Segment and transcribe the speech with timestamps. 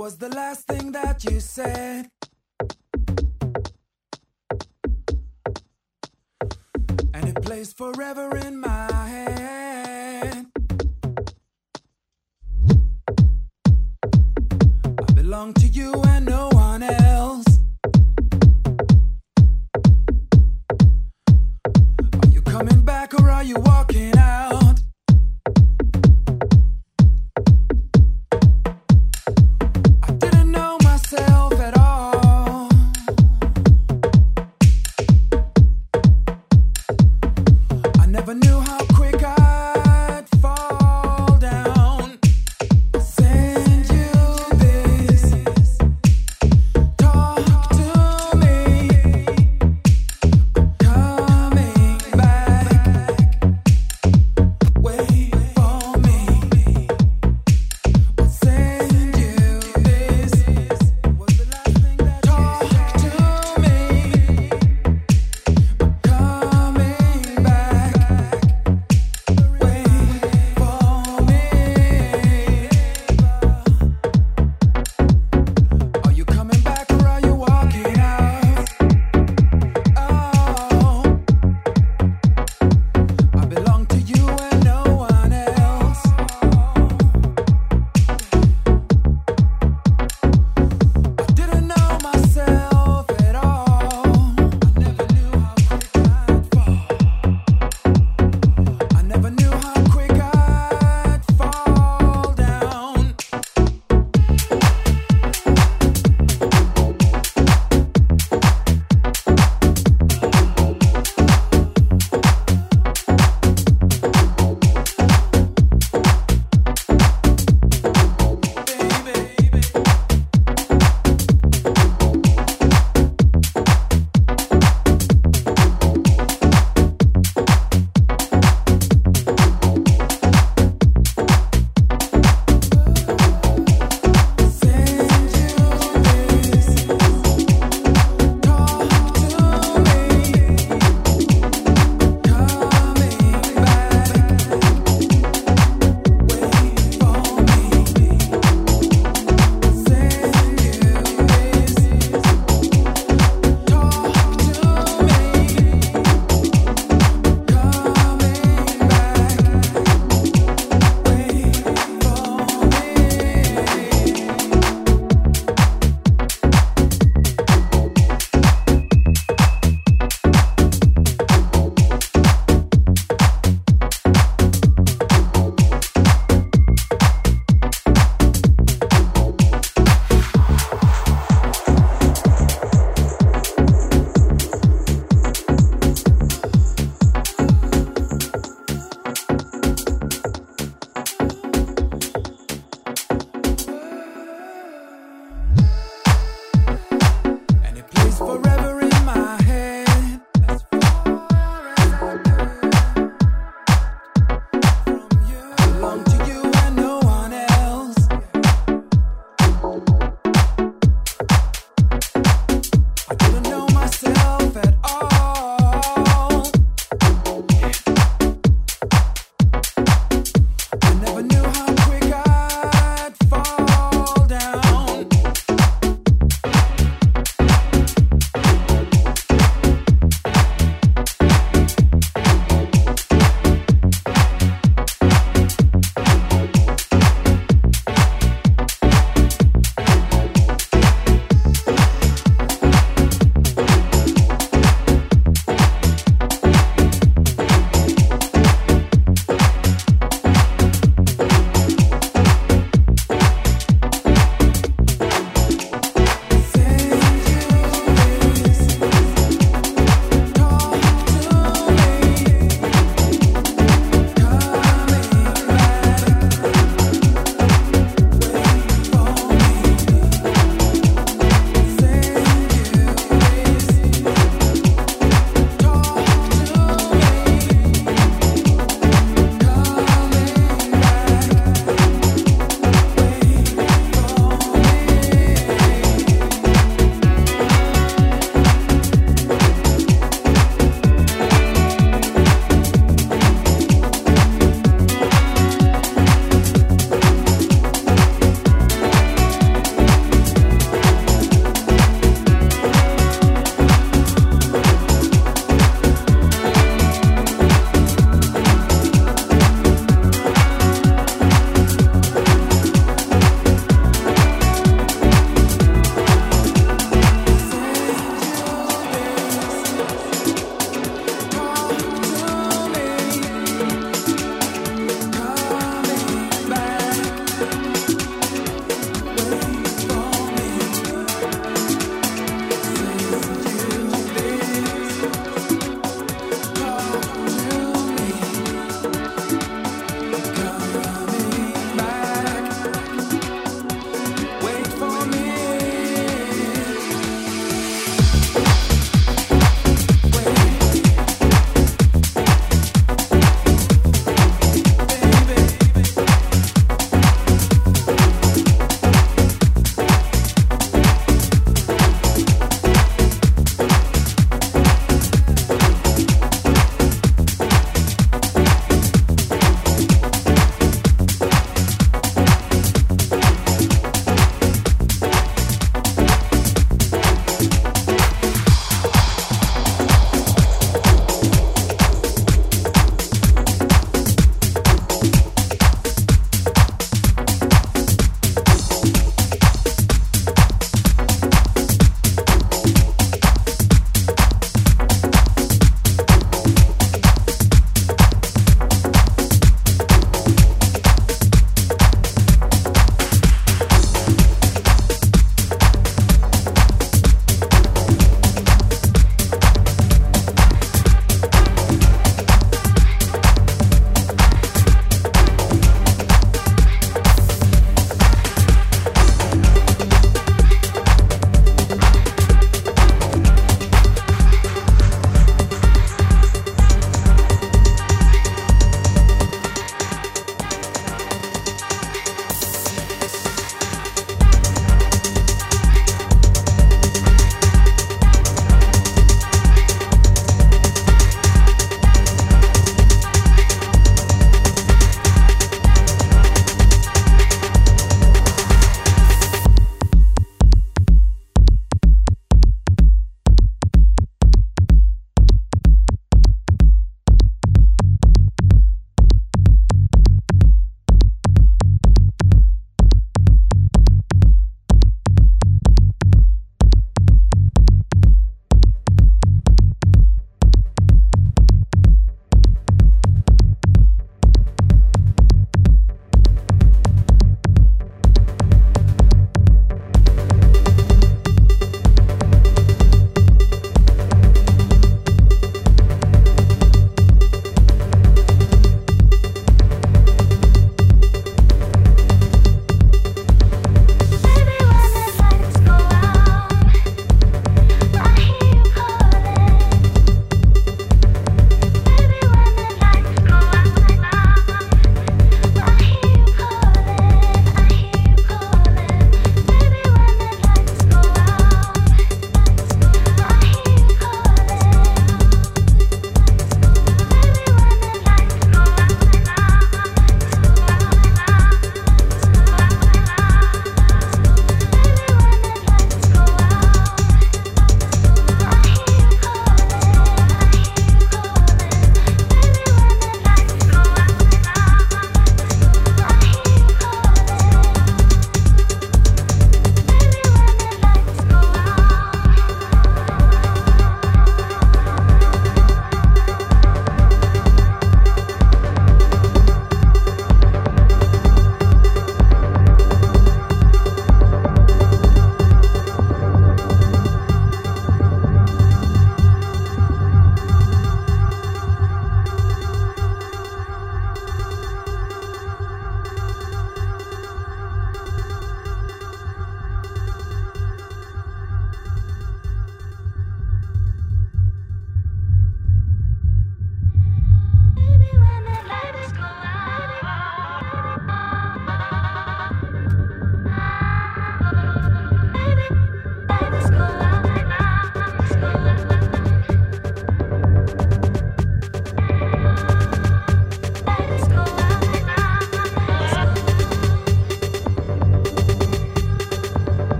[0.00, 2.08] was the last thing that you said.
[7.12, 9.59] And it plays forever in my head.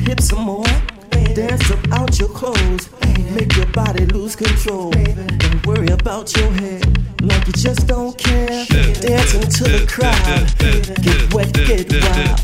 [0.00, 0.64] hit some more.
[1.34, 2.88] Dance out your clothes.
[3.34, 4.90] Make your body lose control.
[4.90, 6.84] Don't worry about your head
[7.22, 8.64] like you just don't care.
[9.00, 10.46] Dancing to the crowd,
[11.02, 12.40] get wet, get wild,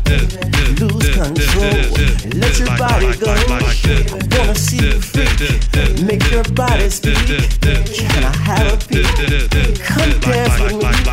[0.79, 1.87] lose control,
[2.37, 3.33] let your body go.
[3.33, 7.17] I Wanna see you freak, make your body speak.
[7.61, 9.05] Can I have a peek?
[9.83, 11.07] Come dance with me.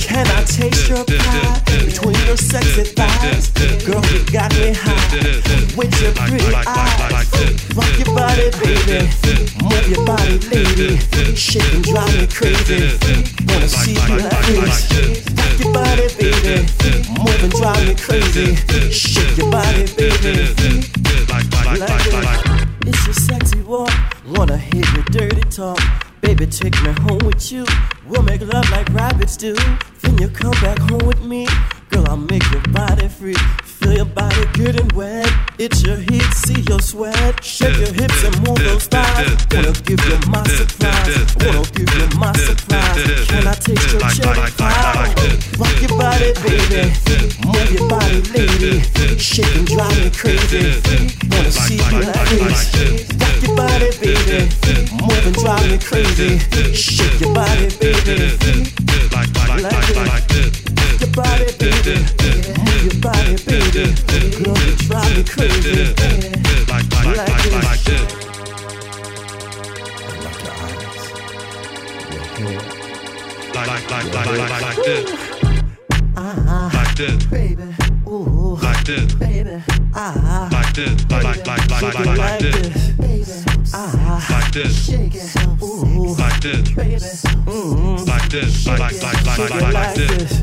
[0.00, 3.50] Can I taste your pie between your sexy thighs?
[3.84, 7.54] Girl, you got me high with your pretty eyes.
[7.74, 9.08] Rock your body, baby,
[9.62, 10.96] move your body, lady,
[11.36, 13.03] shake and drive me crazy.
[13.48, 14.16] Wanna see you.
[14.18, 16.66] Rock your body, baby.
[17.18, 18.56] Move and drive me crazy.
[18.90, 20.84] Shake your body, baby.
[21.80, 22.64] Like.
[22.86, 23.92] It's your sexy walk.
[24.26, 25.78] Wanna hear your dirty talk.
[26.20, 27.66] Baby, take me home with you.
[28.06, 29.54] We'll make love like rabbits do.
[30.00, 31.46] Then you'll come back home with me.
[31.90, 33.36] Girl, I'll make your body free
[33.84, 35.28] Feel your body getting wet.
[35.58, 37.44] It's your heat, see your sweat.
[37.44, 39.36] Shake your hips and move those thighs.
[39.52, 41.36] Wanna give you my surprise.
[41.44, 43.28] Wanna give you my surprise.
[43.28, 45.12] Can I taste your cherry pie?
[45.60, 46.96] Rock your body, baby.
[47.44, 48.80] Move your body, lady.
[49.18, 50.80] Shake and drive me crazy.
[51.28, 52.72] Wanna see you like this.
[53.20, 54.48] Rock your body, baby.
[54.96, 56.38] Move and drive me crazy.
[56.72, 58.32] Shake your body, baby.
[59.12, 60.64] Like, like, like, like, like this
[61.14, 61.94] body, baby.
[62.82, 63.94] Your body, baby.
[64.42, 65.94] Girl, you drive me crazy.
[66.68, 68.04] Like, like, like, this.
[73.54, 73.64] Like.
[73.64, 74.14] Like, like,
[76.16, 76.70] uh-huh.
[76.74, 77.24] like, this.
[77.26, 77.62] Baby.
[78.08, 78.58] Ooh.
[78.62, 79.62] Like this, baby.
[79.94, 80.48] Ah.
[80.52, 83.53] Like this, like, like, like, like, like, like this, baby.
[83.74, 84.86] Like this.
[84.86, 85.34] Shake it.
[85.60, 86.14] Ooh.
[86.14, 86.70] Like this.
[86.74, 87.50] Baby.
[87.50, 87.96] Ooh.
[88.06, 88.66] Like this.
[88.68, 90.42] Like like like like like like this.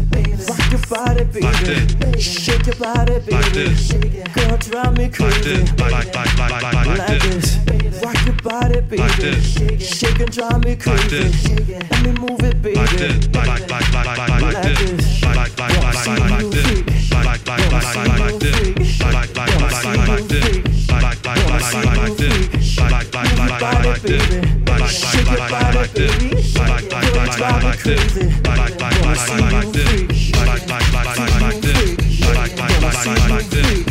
[0.50, 1.46] Rock your body, baby.
[1.46, 2.22] Like this.
[2.22, 3.32] Shake your body, baby.
[3.32, 3.94] Like this.
[4.34, 5.24] Girl, drive me crazy.
[5.24, 5.80] Like this.
[5.80, 8.04] Like like like like like like like this.
[8.04, 8.98] Rock your body, baby.
[8.98, 9.98] Like this.
[9.98, 11.00] Shake and drive me crazy.
[11.00, 11.90] Like this.
[11.90, 12.76] Let me move it, baby.
[12.76, 13.28] Like this.
[13.28, 15.24] Like like like like like like this.
[15.24, 17.12] Like like like like like like this.
[17.12, 19.00] Like like like like like like this.
[19.00, 20.90] Like like like like like like this.
[20.92, 22.61] Like like like like like like this
[22.92, 24.28] like like like like like this
[24.68, 28.80] like like like like like this like like like like like like this like like
[28.80, 32.82] like like like like this like like like like like like this like like like
[32.82, 33.91] like like like this